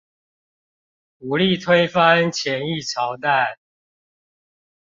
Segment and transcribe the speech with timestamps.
[1.19, 3.59] 武力推翻前一朝代